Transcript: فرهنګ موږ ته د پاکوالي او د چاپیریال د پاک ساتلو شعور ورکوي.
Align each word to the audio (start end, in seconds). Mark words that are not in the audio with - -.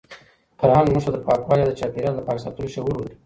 فرهنګ 0.59 0.87
موږ 0.93 1.03
ته 1.05 1.11
د 1.13 1.17
پاکوالي 1.27 1.61
او 1.63 1.69
د 1.69 1.73
چاپیریال 1.79 2.13
د 2.15 2.21
پاک 2.27 2.37
ساتلو 2.43 2.71
شعور 2.73 2.95
ورکوي. 2.97 3.15